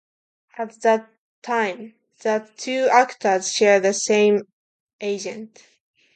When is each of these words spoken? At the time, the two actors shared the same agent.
At 0.57 0.81
the 0.81 1.05
time, 1.43 1.93
the 2.23 2.49
two 2.57 2.89
actors 2.91 3.53
shared 3.53 3.83
the 3.83 3.93
same 3.93 4.41
agent. 4.99 5.61